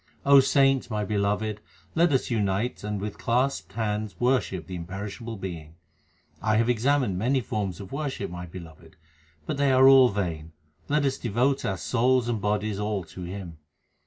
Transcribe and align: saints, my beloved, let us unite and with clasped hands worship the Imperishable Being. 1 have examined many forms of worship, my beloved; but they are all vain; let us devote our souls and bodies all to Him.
saints, 0.41 0.89
my 0.89 1.05
beloved, 1.05 1.61
let 1.93 2.11
us 2.11 2.31
unite 2.31 2.83
and 2.83 2.99
with 2.99 3.19
clasped 3.19 3.73
hands 3.73 4.19
worship 4.19 4.65
the 4.65 4.73
Imperishable 4.73 5.37
Being. 5.37 5.75
1 6.39 6.57
have 6.57 6.67
examined 6.69 7.19
many 7.19 7.39
forms 7.39 7.79
of 7.79 7.91
worship, 7.91 8.31
my 8.31 8.47
beloved; 8.47 8.95
but 9.45 9.57
they 9.57 9.71
are 9.71 9.87
all 9.87 10.09
vain; 10.09 10.53
let 10.89 11.05
us 11.05 11.19
devote 11.19 11.63
our 11.65 11.77
souls 11.77 12.27
and 12.27 12.41
bodies 12.41 12.79
all 12.79 13.03
to 13.03 13.21
Him. 13.25 13.59